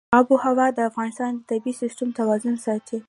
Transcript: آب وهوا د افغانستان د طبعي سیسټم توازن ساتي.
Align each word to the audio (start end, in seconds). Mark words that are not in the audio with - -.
آب 0.17 0.27
وهوا 0.31 0.67
د 0.73 0.79
افغانستان 0.89 1.31
د 1.37 1.41
طبعي 1.49 1.73
سیسټم 1.81 2.09
توازن 2.19 2.55
ساتي. 2.65 2.99